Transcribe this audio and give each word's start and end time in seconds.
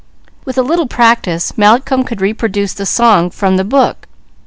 With 0.45 0.57
a 0.57 0.63
little 0.63 0.87
practice 0.87 1.55
Malcolm 1.59 2.03
could 2.03 2.21
reproduce 2.21 2.73
the 2.73 2.87
"song 2.87 3.29
from 3.29 3.57
the 3.57 3.63
book." 3.63 4.07